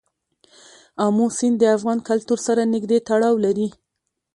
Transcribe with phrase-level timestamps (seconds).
[1.05, 3.67] آمو سیند د افغان کلتور سره نږدې تړاو لري.